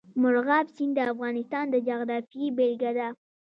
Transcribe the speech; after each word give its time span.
مورغاب 0.21 0.65
سیند 0.75 0.93
د 0.95 0.99
افغانستان 1.13 1.65
د 1.69 1.75
جغرافیې 1.87 2.45
بېلګه 2.57 2.91
ده. 2.97 3.07